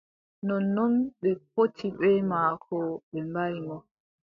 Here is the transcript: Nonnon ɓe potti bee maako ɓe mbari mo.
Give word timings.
Nonnon 0.47 0.93
ɓe 1.19 1.29
potti 1.53 1.87
bee 1.99 2.19
maako 2.29 2.75
ɓe 3.09 3.19
mbari 3.29 3.59
mo. 3.67 3.77